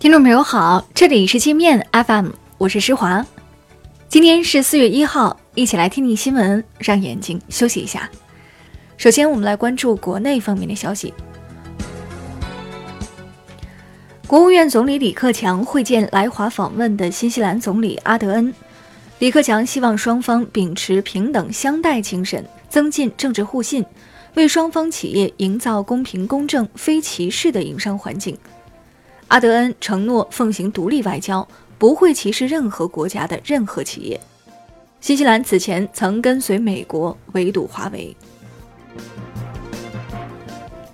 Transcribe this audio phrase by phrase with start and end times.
[0.00, 3.26] 听众朋友好，这里是界面 FM，我是施华。
[4.08, 8.08] 今天是四月一号，一起来听听新闻，让眼睛休息一下。
[8.96, 11.12] 首先，我们来关注国内方面的消息。
[14.28, 18.54] 国务院总理李克强会见来华访问的新西兰总理阿德恩。
[19.18, 23.84] 李克强希望双方秉持平等相待精神，增进政治互信，
[24.34, 28.38] 为双方企业营造公平公正、非歧视的营商环境。
[29.28, 31.46] 阿德恩承诺奉行独立外交，
[31.76, 34.18] 不会歧视任何国家的任何企业。
[35.00, 38.16] 新西兰此前曾跟随美国围堵华为。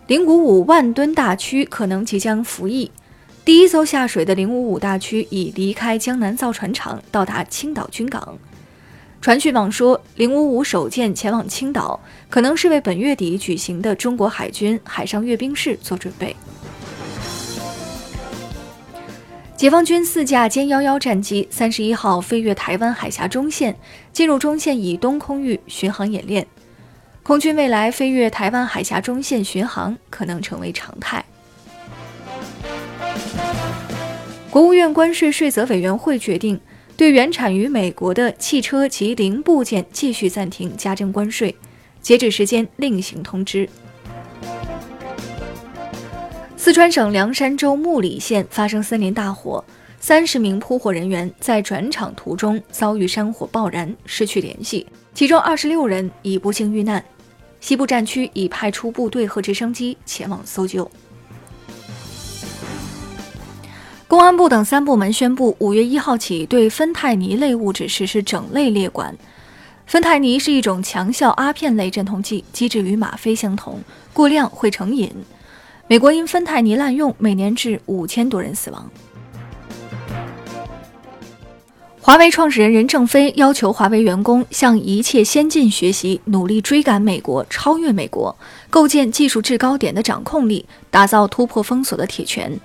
[0.09, 2.91] 零五五万吨大驱可能即将服役，
[3.45, 8.37] 第一艘下水的零五五大驱已离开江南造船厂，到达青岛军港。
[9.21, 16.35] 传讯网说，零五五首舰前往青岛，可能是为本月底举行的中国海军海上阅兵式做准备。
[19.65, 23.75] 解放军四架歼幺幺战机三十一号飞越台湾海峡中线，
[24.13, 26.47] 进入中线以东空域巡航演练。
[27.23, 31.25] 空军未来飞越台湾海峡中线巡航可能成为常态。
[34.51, 36.61] 国务院关税税则委员会决定，
[36.95, 41.57] 对原产于美国的汽车及零部件继续暂停加征关税，
[42.03, 43.67] 截止时间另行通知。
[46.65, 49.63] 四川省凉山州木里县发生森林大火，
[50.01, 57.05] 三十名扑火人员在转场途中遭遇山火爆燃，失去联系，其中二十六人已不幸遇难。
[57.61, 60.91] 西部战区已派出部队和直升机前往搜救。
[64.09, 69.15] 公安部等三部门宣布，五月一号起对芬太尼类物质实施整类列管。
[69.87, 73.83] 芬太尼是一种强效阿片类镇痛剂，机制与吗啡相同，
[74.15, 75.13] 过量会成瘾。
[75.87, 78.91] 美国因芬太尼滥用，每年致五千多人死亡。
[82.01, 88.35] 华为创始人任正非要求华为员工向一切先进学习，努力追赶美国，超越美国，
[88.71, 92.59] 构建技术制高点的掌控力，打造突破封锁的铁拳，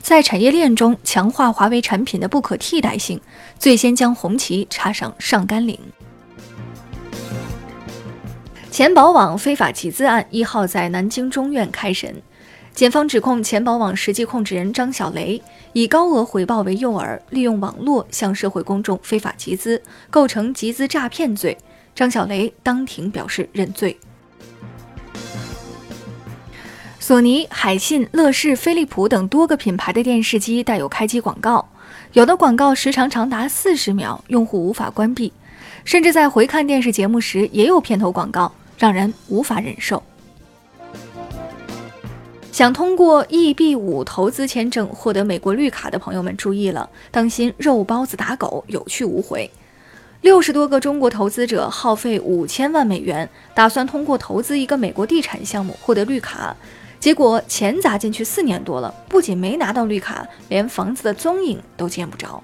[0.00, 3.18] 在产业链中强化华为产品的不可替代性，
[3.58, 5.78] 最先将红旗插上上甘岭。
[8.70, 12.22] 钱宝网非法集资案一号在南京中院开审。
[12.76, 15.42] 检方指控钱宝网实际控制人张小雷
[15.72, 21.56] 以高额回报为诱饵，利用网络向社会公众非法集资，构成集资诈骗罪。
[21.94, 23.98] 张小雷当庭表示认罪。
[27.00, 31.66] 索尼、海信、乐视、飞利浦等多个品牌的电视机带有开机广告，
[32.12, 35.32] 有的广告时长长达四十秒，用户无法关闭，
[35.86, 40.02] 甚至在回看电视节目时也有片头广告，让人无法忍受。
[42.56, 49.50] 想通过 EB 五投资签证获得美国绿卡的朋友们注意了，当心肉包子打狗，有去无回。
[50.22, 56.56] 六十多个中国投资者耗费五千万美元，打算通过投资一个美国地产项目获得绿卡，
[56.98, 62.42] 结果钱砸进去四年多了，不仅没拿到绿卡，连房子的踪影都见不着。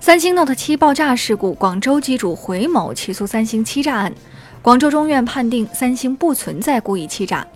[0.00, 4.12] 三星 Note 七爆炸事故，广州机主回某起诉三星欺诈案。
[4.62, 7.46] 广州中院判定三星不存在故意欺诈。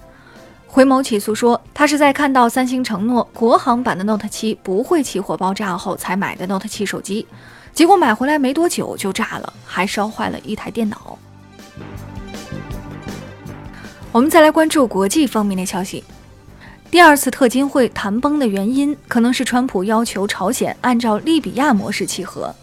[0.66, 7.26] 回某起诉说，他是在看到三星承诺国行版的 Note 7不会起火爆炸后才买的 Note 7手机，
[7.75, 11.19] 结果买回来没多久就炸了，还烧坏了一台电脑。
[14.10, 16.03] 我们再来关注国际方面的消息。
[16.91, 22.54] 第二次特金会谈崩的原因，可能是川普要求朝鲜按照利比亚模式契合。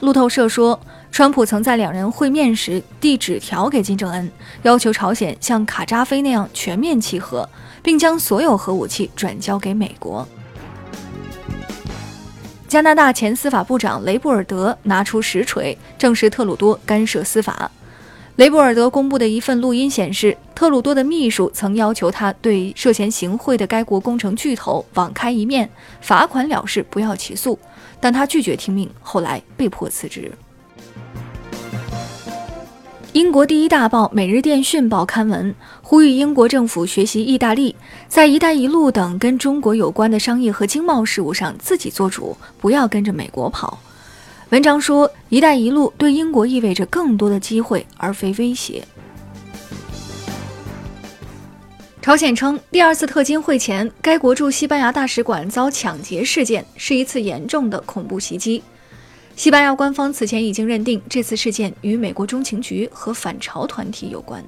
[0.00, 0.80] 路透社说。
[1.10, 4.30] 川普曾在两人会面时递纸条给金正恩，
[4.62, 7.48] 要求朝鲜像卡扎菲那样全面契合，
[7.82, 10.28] 并将所有核武器转交给美国。
[12.68, 17.70] 加拿大前司法部长雷布尔德拿出实锤，证实特鲁多干涉司法。
[18.34, 25.70] 雷布尔德公布的一份录音显示，特鲁多的秘书曾要求他对涉嫌行贿的该国工程巨头网开一面，
[26.02, 27.58] 罚款了事，不要起诉，
[27.98, 30.30] 但他拒绝听命，后来被迫辞职。
[33.16, 37.74] 英国第一大报《每日电讯报》刊文呼吁英国政府学习意大利，
[38.08, 43.78] 在“一带一路”等跟中国有关的商业和经贸事务上自己做主，不要跟着美国跑。
[44.50, 48.86] 文章说，“一带一路”对英国意味着更多的机会，而非威胁。
[52.02, 58.62] 朝鲜称，第二次特金会前，该国驻西班牙大使馆遭抢劫事件是一次严重的恐怖袭击。
[59.36, 64.42] 西班牙官方此前已经认定这次事件与美国中情局和反朝团体有关。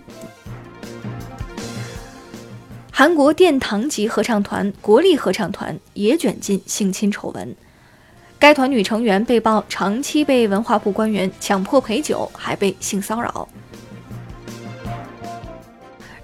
[2.91, 7.55] 韩国殿堂级合唱团国立合唱团也卷进性侵丑闻。
[8.39, 13.47] 该团女成员被曝长期被文化部官员强迫陪酒，还被性骚扰。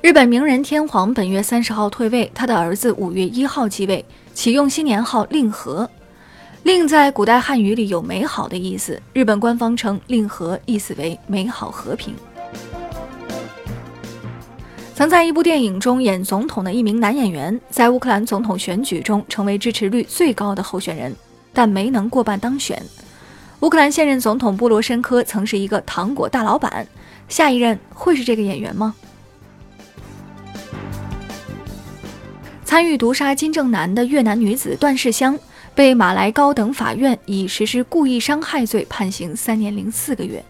[0.01, 5.89] 日本名人天皇本月三十号退位，他的儿子五月一号继位，启用新年号令和。
[6.65, 12.15] 令在古代汉语里有美好的意思，日本官方称令和意思为美好和平。
[14.95, 21.15] 曾在一部电影中演总统的一名男演员，在乌克兰总统选举中成为支持率最高的候选人。
[21.53, 22.83] 但没能过半当选。
[23.61, 26.85] 乌克兰现任总统波罗申科曾是一个糖果大老板，
[27.29, 28.95] 下一任会是这个演员吗？
[32.65, 35.39] 参与毒杀金正男的越南女子段世香
[35.75, 40.45] 被马来高等法院以实施故意伤害罪判刑三年零四个月。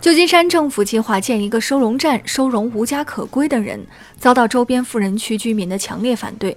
[0.00, 3.80] 旧金山政府计划建一个收容站，收容无家可归的人，
[4.18, 6.54] 遭到周边富人区居民的强烈反对。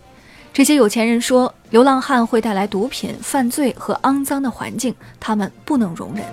[0.52, 6.26] 这些有钱人说，流浪汉会带来毒品、犯罪和肮脏的环境，他们不能容忍。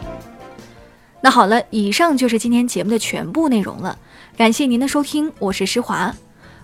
[1.21, 3.97] 那好了，以上就是今天节目的全部内容了，
[4.37, 6.13] 感谢您的收听，我是施华，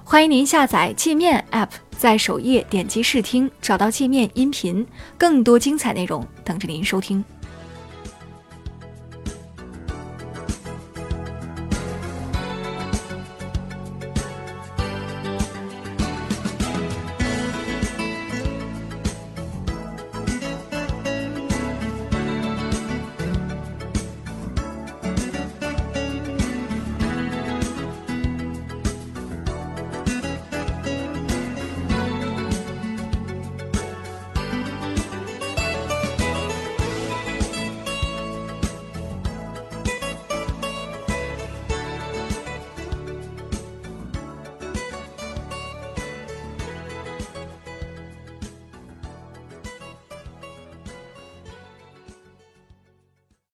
[0.03, 1.69] 欢迎您下载界面 App，
[2.01, 4.87] 在首页点击试听，找到界面音频，
[5.19, 7.23] 更多精彩内容等着您收听。